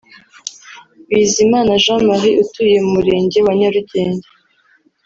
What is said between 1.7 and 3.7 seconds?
Jean Marie utuye mu Murenge wa